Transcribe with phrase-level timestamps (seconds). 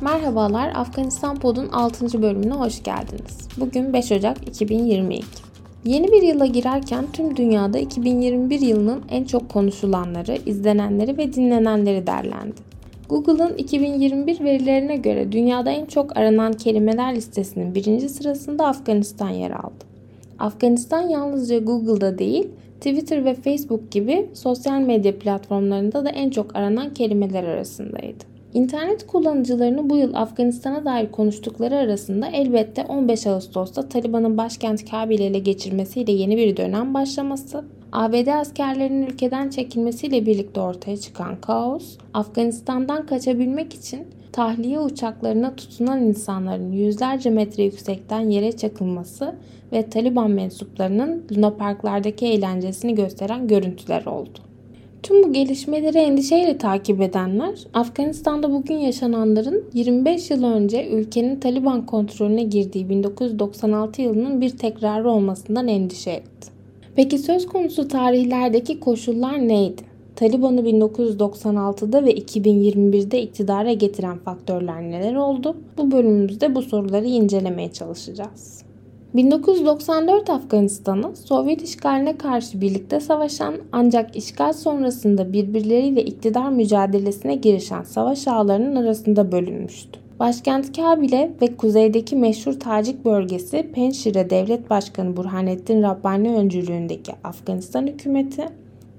[0.00, 2.22] Merhabalar, Afganistan Pod'un 6.
[2.22, 3.48] bölümüne hoş geldiniz.
[3.56, 5.26] Bugün 5 Ocak 2022.
[5.84, 12.54] Yeni bir yıla girerken tüm dünyada 2021 yılının en çok konuşulanları, izlenenleri ve dinlenenleri derlendi.
[13.08, 19.84] Google'ın 2021 verilerine göre dünyada en çok aranan kelimeler listesinin birinci sırasında Afganistan yer aldı.
[20.38, 26.94] Afganistan yalnızca Google'da değil, Twitter ve Facebook gibi sosyal medya platformlarında da en çok aranan
[26.94, 28.35] kelimeler arasındaydı.
[28.56, 35.38] İnternet kullanıcılarını bu yıl Afganistan'a dair konuştukları arasında elbette 15 Ağustos'ta Taliban'ın başkent Kabil'i ele
[35.38, 43.74] geçirmesiyle yeni bir dönem başlaması, ABD askerlerinin ülkeden çekilmesiyle birlikte ortaya çıkan kaos, Afganistan'dan kaçabilmek
[43.74, 49.34] için tahliye uçaklarına tutunan insanların yüzlerce metre yüksekten yere çakılması
[49.72, 54.46] ve Taliban mensuplarının lunaparklardaki eğlencesini gösteren görüntüler oldu.
[55.06, 62.42] Tüm bu gelişmeleri endişeyle takip edenler, Afganistan'da bugün yaşananların 25 yıl önce ülkenin Taliban kontrolüne
[62.42, 66.48] girdiği 1996 yılının bir tekrarı olmasından endişe etti.
[66.96, 69.82] Peki söz konusu tarihlerdeki koşullar neydi?
[70.16, 75.56] Taliban'ı 1996'da ve 2021'de iktidara getiren faktörler neler oldu?
[75.78, 78.65] Bu bölümümüzde bu soruları incelemeye çalışacağız.
[79.16, 88.28] 1994 Afganistan'ı Sovyet işgaline karşı birlikte savaşan ancak işgal sonrasında birbirleriyle iktidar mücadelesine girişen savaş
[88.28, 90.00] ağlarının arasında bölünmüştü.
[90.20, 98.48] Başkent Kabil'e ve kuzeydeki meşhur Tacik bölgesi Penşir'e Devlet Başkanı Burhanettin Rabbani öncülüğündeki Afganistan hükümeti,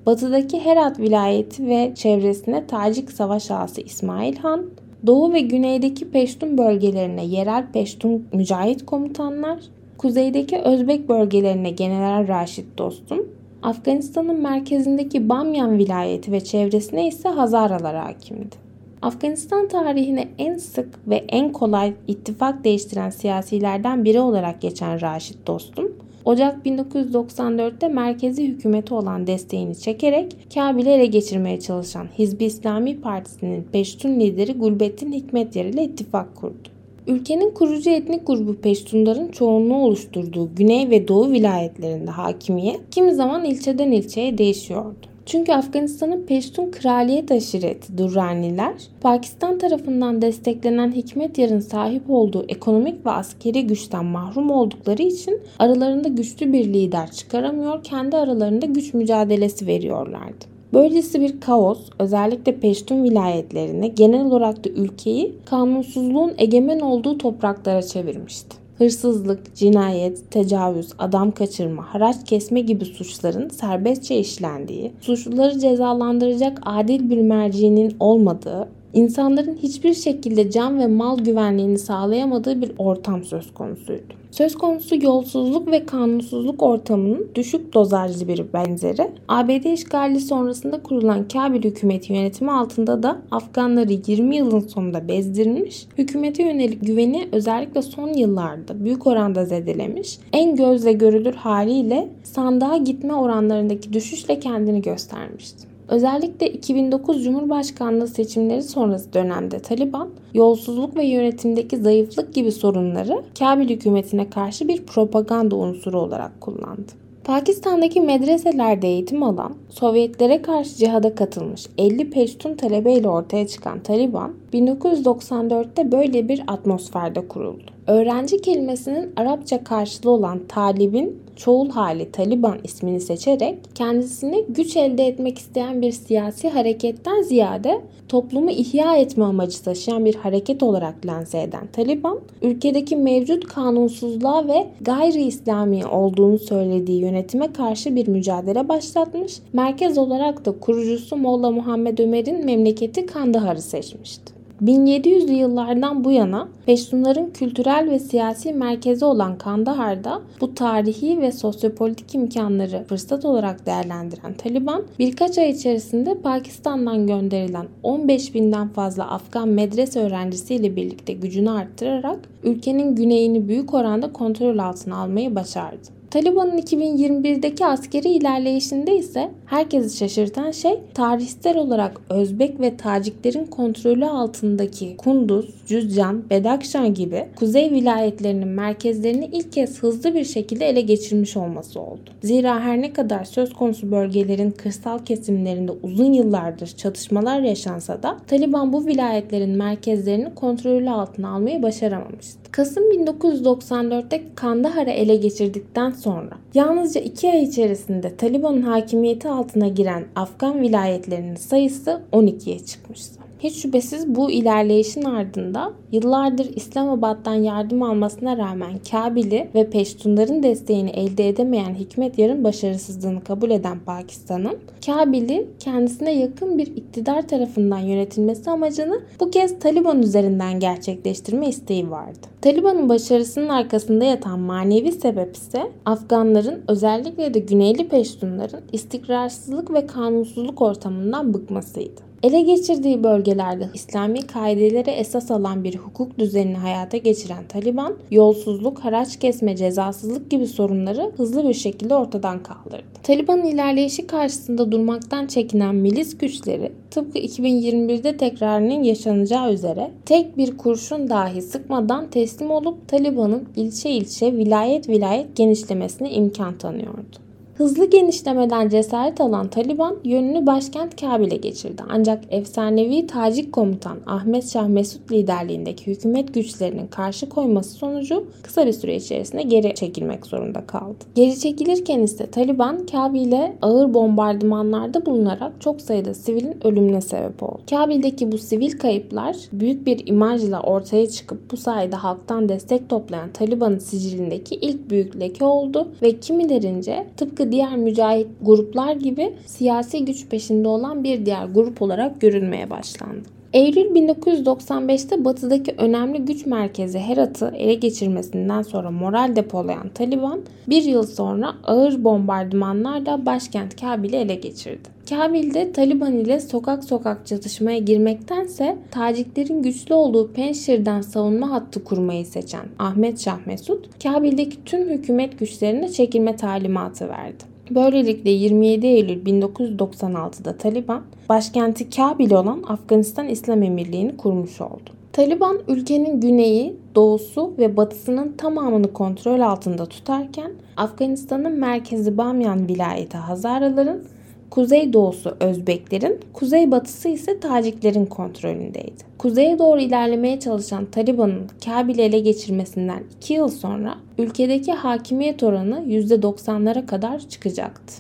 [0.06, 4.66] batıdaki Herat vilayeti ve çevresine Tacik savaş ağası İsmail Han,
[5.08, 9.60] Doğu ve güneydeki Peştun bölgelerine yerel Peştun mücahit komutanlar,
[9.98, 13.28] kuzeydeki Özbek bölgelerine General Raşit Dostum,
[13.64, 18.56] Afganistan'ın merkezindeki Bamyan vilayeti ve çevresine ise Hazaralar hakimdi.
[19.02, 25.92] Afganistan tarihine en sık ve en kolay ittifak değiştiren siyasilerden biri olarak geçen Raşit Dostum,
[26.26, 34.20] Ocak 1994'te merkezi hükümeti olan desteğini çekerek Kabil'i ele geçirmeye çalışan Hizbi İslami Partisi'nin Peştun
[34.20, 36.77] lideri Gulbettin Hikmetyer ile ittifak kurdu.
[37.08, 43.92] Ülkenin kurucu etnik grubu Peştunların çoğunluğu oluşturduğu güney ve doğu vilayetlerinde hakimiyet kimi zaman ilçeden
[43.92, 45.08] ilçeye değişiyordu.
[45.26, 53.12] Çünkü Afganistan'ın Peştun kraliyet aşireti Durraniler, Pakistan tarafından desteklenen Hikmet Yar'ın sahip olduğu ekonomik ve
[53.12, 60.57] askeri güçten mahrum oldukları için aralarında güçlü bir lider çıkaramıyor, kendi aralarında güç mücadelesi veriyorlardı.
[60.78, 68.58] Böylesi bir kaos özellikle Peştun vilayetlerini genel olarak da ülkeyi kanunsuzluğun egemen olduğu topraklara çevirmişti.
[68.78, 77.22] Hırsızlık, cinayet, tecavüz, adam kaçırma, haraç kesme gibi suçların serbestçe işlendiği, suçluları cezalandıracak adil bir
[77.22, 84.14] mercinin olmadığı, insanların hiçbir şekilde can ve mal güvenliğini sağlayamadığı bir ortam söz konusuydu.
[84.32, 91.64] Söz konusu yolsuzluk ve kanunsuzluk ortamının düşük dozajlı bir benzeri ABD işgali sonrasında kurulan Kabil
[91.64, 98.86] hükümeti yönetimi altında da Afganları 20 yılın sonunda bezdirmiş, hükümete yönelik güveni özellikle son yıllarda
[98.86, 105.77] büyük oranda zedelemiş, en gözle görülür haliyle sandığa gitme oranlarındaki düşüşle kendini göstermişti.
[105.88, 114.30] Özellikle 2009 Cumhurbaşkanlığı seçimleri sonrası dönemde Taliban, yolsuzluk ve yönetimdeki zayıflık gibi sorunları Kabil hükümetine
[114.30, 116.92] karşı bir propaganda unsuru olarak kullandı.
[117.24, 125.92] Pakistan'daki medreselerde eğitim alan, Sovyetlere karşı cihada katılmış 50 Peştun talebeyle ortaya çıkan Taliban, 1994'te
[125.92, 127.72] böyle bir atmosferde kuruldu.
[127.88, 135.38] Öğrenci kelimesinin Arapça karşılığı olan talibin çoğul hali Taliban ismini seçerek kendisine güç elde etmek
[135.38, 141.68] isteyen bir siyasi hareketten ziyade toplumu ihya etme amacı taşıyan bir hareket olarak lanse eden
[141.68, 149.98] Taliban, ülkedeki mevcut kanunsuzluğa ve gayri İslami olduğunu söylediği yönetime karşı bir mücadele başlatmış, merkez
[149.98, 154.38] olarak da kurucusu Molla Muhammed Ömer'in memleketi Kandahar'ı seçmişti.
[154.64, 162.16] 1700'lü yıllardan bu yana Peştunların kültürel ve siyasi merkezi olan Kandahar'da bu tarihi ve sosyopolitik
[162.16, 170.00] imkanları fırsat olarak değerlendiren Taliban birkaç ay içerisinde Pakistan'dan gönderilen 15 binden fazla Afgan medrese
[170.00, 175.97] öğrencisiyle birlikte gücünü arttırarak ülkenin güneyini büyük oranda kontrol altına almayı başardı.
[176.12, 184.98] Taliban'ın 2021'deki askeri ilerleyişinde ise herkesi şaşırtan şey tarihsel olarak Özbek ve Taciklerin kontrolü altındaki
[184.98, 191.80] Kunduz, Cüzcan, Bedakşan gibi kuzey vilayetlerinin merkezlerini ilk kez hızlı bir şekilde ele geçirmiş olması
[191.80, 192.10] oldu.
[192.24, 198.74] Zira her ne kadar söz konusu bölgelerin kırsal kesimlerinde uzun yıllardır çatışmalar yaşansa da Taliban
[198.74, 202.47] bu vilayetlerin merkezlerini kontrolü altına almayı başaramamıştı.
[202.52, 210.62] Kasım 1994'te Kandahar'ı ele geçirdikten sonra yalnızca 2 ay içerisinde Taliban'ın hakimiyeti altına giren Afgan
[210.62, 213.27] vilayetlerinin sayısı 12'ye çıkmıştı.
[213.40, 221.30] Hiç şüphesiz bu ilerleyişin ardında yıllardır İslamabad'dan yardım almasına rağmen Kabil'i ve Peştunların desteğini elde
[221.30, 229.02] edemeyen Hikmet Yar'ın başarısızlığını kabul eden Pakistan'ın Kabil'i kendisine yakın bir iktidar tarafından yönetilmesi amacını
[229.20, 232.28] bu kez Taliban üzerinden gerçekleştirme isteği vardı.
[232.42, 240.62] Taliban'ın başarısının arkasında yatan manevi sebep ise Afganların özellikle de Güneyli Peştunların istikrarsızlık ve kanunsuzluk
[240.62, 242.07] ortamından bıkmasıydı.
[242.24, 249.20] Ele geçirdiği bölgelerde İslami kaidelere esas alan bir hukuk düzenini hayata geçiren Taliban, yolsuzluk, haraç
[249.20, 252.84] kesme, cezasızlık gibi sorunları hızlı bir şekilde ortadan kaldırdı.
[253.04, 261.10] Taliban'ın ilerleyişi karşısında durmaktan çekinen milis güçleri tıpkı 2021'de tekrarının yaşanacağı üzere tek bir kurşun
[261.10, 267.27] dahi sıkmadan teslim olup Taliban'ın ilçe ilçe, vilayet vilayet genişlemesine imkan tanıyordu.
[267.58, 271.84] Hızlı genişlemeden cesaret alan Taliban yönünü başkent Kabil'e geçirdi.
[271.90, 278.72] Ancak efsanevi Tacik komutan Ahmet Şah Mesut liderliğindeki hükümet güçlerinin karşı koyması sonucu kısa bir
[278.72, 280.98] süre içerisinde geri çekilmek zorunda kaldı.
[281.16, 287.62] Geri çekilirken ise Taliban Kabil'e ağır bombardımanlarda bulunarak çok sayıda sivilin ölümüne sebep oldu.
[287.70, 293.80] Kabil'deki bu sivil kayıplar büyük bir imajla ortaya çıkıp bu sayede halktan destek toplayan Taliban'ın
[293.80, 300.68] sicilindeki ilk büyük leke oldu ve kimilerince tıpkı diğer mücahit gruplar gibi siyasi güç peşinde
[300.68, 303.38] olan bir diğer grup olarak görülmeye başlandı.
[303.54, 311.04] Eylül 1995'te batıdaki önemli güç merkezi Herat'ı ele geçirmesinden sonra moral depolayan Taliban bir yıl
[311.04, 314.97] sonra ağır bombardımanlarla başkent Kabil'i ele geçirdi.
[315.10, 322.66] Kabil'de Taliban ile sokak sokak çatışmaya girmektense Taciklerin güçlü olduğu Penşir'den savunma hattı kurmayı seçen
[322.80, 327.44] Ahmet Şah Mesut, Kabil'deki tüm hükümet güçlerine çekilme talimatı verdi.
[327.72, 334.90] Böylelikle 27 Eylül 1996'da Taliban başkenti Kabil olan Afganistan İslam Emirliği'ni kurmuş oldu.
[335.14, 344.02] Taliban ülkenin güneyi, doğusu ve batısının tamamını kontrol altında tutarken Afganistan'ın merkezi Bamyan vilayeti Hazaraların
[344.50, 349.04] Kuzey doğusu Özbeklerin, kuzey batısı ise Taciklerin kontrolündeydi.
[349.18, 356.86] Kuzeye doğru ilerlemeye çalışan Taliban'ın Kabil'i ele geçirmesinden 2 yıl sonra ülkedeki hakimiyet oranı %90'lara
[356.86, 357.94] kadar çıkacaktı.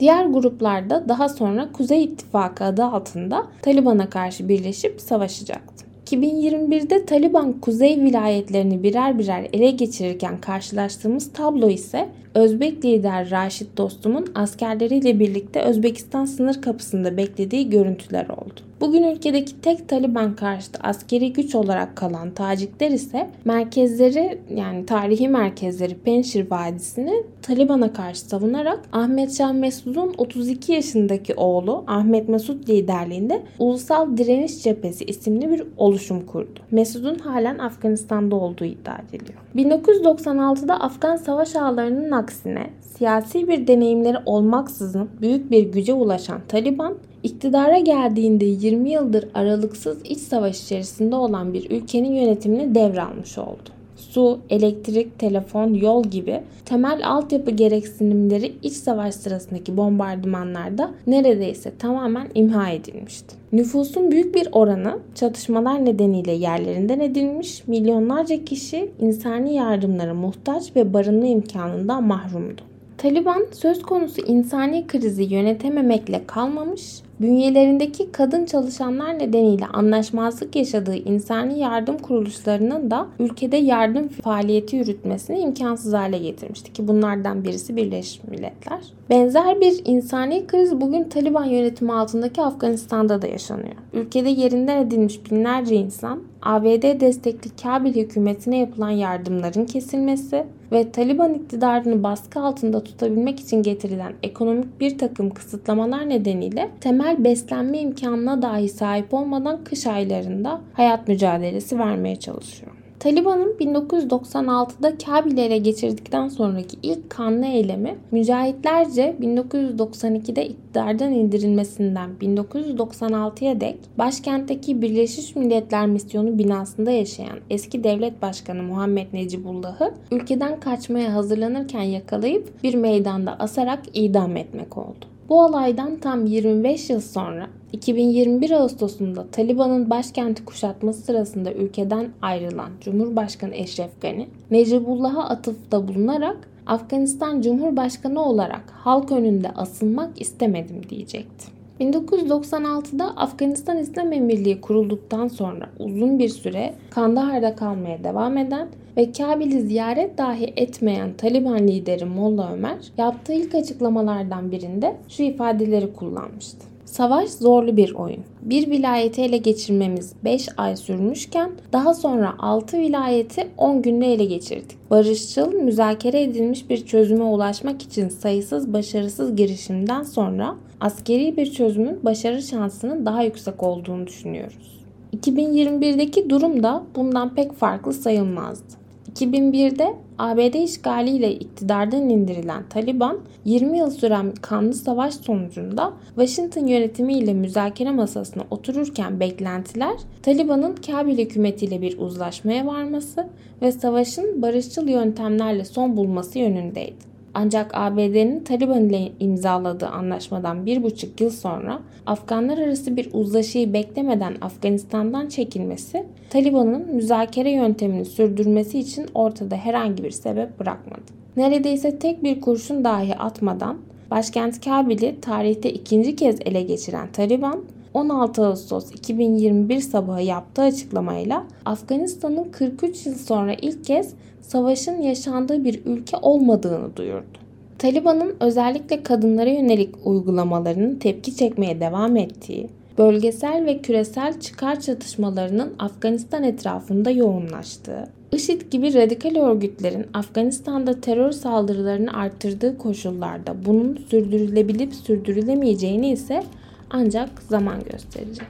[0.00, 5.84] Diğer gruplarda daha sonra Kuzey İttifakı adı altında Taliban'a karşı birleşip savaşacaktı.
[6.06, 14.26] 2021'de Taliban kuzey vilayetlerini birer birer ele geçirirken karşılaştığımız tablo ise Özbek lider Raşit Dostum'un
[14.34, 18.60] askerleriyle birlikte Özbekistan sınır kapısında beklediği görüntüler oldu.
[18.80, 25.94] Bugün ülkedeki tek Taliban karşıtı askeri güç olarak kalan Tacikler ise merkezleri yani tarihi merkezleri
[25.94, 34.16] Penşir Vadisi'ni Taliban'a karşı savunarak Ahmet Şah Mesud'un 32 yaşındaki oğlu Ahmet Mesud liderliğinde Ulusal
[34.16, 36.60] Direniş Cephesi isimli bir oluşum kurdu.
[36.70, 39.38] Mesud'un halen Afganistan'da olduğu iddia ediliyor.
[39.56, 46.94] 1996'da Afgan savaş ağlarının aksine siyasi bir deneyimleri olmaksızın büyük bir güce ulaşan Taliban,
[47.24, 53.74] iktidara geldiğinde 20 yıldır aralıksız iç savaş içerisinde olan bir ülkenin yönetimini devralmış oldu
[54.14, 62.70] su, elektrik, telefon, yol gibi temel altyapı gereksinimleri iç savaş sırasındaki bombardımanlarda neredeyse tamamen imha
[62.70, 63.36] edilmişti.
[63.52, 71.26] Nüfusun büyük bir oranı çatışmalar nedeniyle yerlerinden edilmiş, milyonlarca kişi insani yardımlara muhtaç ve barınma
[71.26, 72.62] imkanından mahrumdu.
[72.98, 81.98] Taliban söz konusu insani krizi yönetememekle kalmamış, bünyelerindeki kadın çalışanlar nedeniyle anlaşmazlık yaşadığı insani yardım
[81.98, 88.78] kuruluşlarının da ülkede yardım faaliyeti yürütmesini imkansız hale getirmişti ki bunlardan birisi Birleşmiş Milletler.
[89.10, 93.74] Benzer bir insani kriz bugün Taliban yönetimi altındaki Afganistan'da da yaşanıyor.
[93.92, 102.02] Ülkede yerinden edilmiş binlerce insan ABD destekli Kabil hükümetine yapılan yardımların kesilmesi ve Taliban iktidarını
[102.02, 109.14] baskı altında tutabilmek için getirilen ekonomik bir takım kısıtlamalar nedeniyle temel beslenme imkanına dahi sahip
[109.14, 112.83] olmadan kış aylarında hayat mücadelesi vermeye çalışıyor.
[113.04, 123.76] Taliban'ın 1996'da Kabil'i ele geçirdikten sonraki ilk kanlı eylemi mücahitlerce 1992'de iktidardan indirilmesinden 1996'ya dek
[123.98, 132.62] başkentteki Birleşmiş Milletler Misyonu binasında yaşayan eski devlet başkanı Muhammed Necibullah'ı ülkeden kaçmaya hazırlanırken yakalayıp
[132.62, 135.13] bir meydanda asarak idam etmek oldu.
[135.28, 143.54] Bu olaydan tam 25 yıl sonra 2021 Ağustos'unda Taliban'ın başkenti kuşatması sırasında ülkeden ayrılan Cumhurbaşkanı
[143.54, 151.46] Eşref Gani, Necibullah'a atıfta bulunarak Afganistan Cumhurbaşkanı olarak halk önünde asılmak istemedim diyecekti.
[151.80, 159.60] 1996'da Afganistan İslam Emirliği kurulduktan sonra uzun bir süre Kandahar'da kalmaya devam eden ve Kabil'i
[159.60, 166.74] ziyaret dahi etmeyen Taliban lideri Molla Ömer yaptığı ilk açıklamalardan birinde şu ifadeleri kullanmıştı.
[166.84, 168.20] Savaş zorlu bir oyun.
[168.42, 174.90] Bir vilayeti ele geçirmemiz 5 ay sürmüşken daha sonra 6 vilayeti 10 günde ele geçirdik.
[174.90, 182.42] Barışçıl, müzakere edilmiş bir çözüme ulaşmak için sayısız başarısız girişimden sonra askeri bir çözümün başarı
[182.42, 184.84] şansının daha yüksek olduğunu düşünüyoruz.
[185.16, 188.83] 2021'deki durum da bundan pek farklı sayılmazdı.
[189.14, 197.90] 2001'de ABD işgaliyle iktidardan indirilen Taliban 20 yıl süren kanlı savaş sonucunda Washington yönetimiyle müzakere
[197.90, 203.28] masasına otururken beklentiler Taliban'ın Kabil hükümetiyle bir uzlaşmaya varması
[203.62, 207.13] ve savaşın barışçıl yöntemlerle son bulması yönündeydi.
[207.34, 214.34] Ancak ABD'nin Taliban ile imzaladığı anlaşmadan bir buçuk yıl sonra Afganlar arası bir uzlaşıyı beklemeden
[214.40, 221.02] Afganistan'dan çekilmesi Taliban'ın müzakere yöntemini sürdürmesi için ortada herhangi bir sebep bırakmadı.
[221.36, 223.78] Neredeyse tek bir kurşun dahi atmadan
[224.10, 227.64] başkent Kabil'i tarihte ikinci kez ele geçiren Taliban
[227.94, 235.80] 16 Ağustos 2021 sabahı yaptığı açıklamayla Afganistan'ın 43 yıl sonra ilk kez savaşın yaşandığı bir
[235.84, 237.38] ülke olmadığını duyurdu.
[237.78, 246.42] Taliban'ın özellikle kadınlara yönelik uygulamalarının tepki çekmeye devam ettiği, bölgesel ve küresel çıkar çatışmalarının Afganistan
[246.42, 256.42] etrafında yoğunlaştığı, IŞİD gibi radikal örgütlerin Afganistan'da terör saldırılarını arttırdığı koşullarda bunun sürdürülebilip sürdürülemeyeceğini ise
[256.90, 258.46] ancak zaman gösterecek.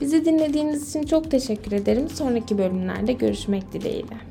[0.00, 2.08] Bizi dinlediğiniz için çok teşekkür ederim.
[2.08, 4.27] Sonraki bölümlerde görüşmek dileğiyle.